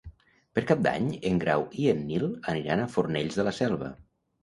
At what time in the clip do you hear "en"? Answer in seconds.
1.33-1.37, 1.93-2.03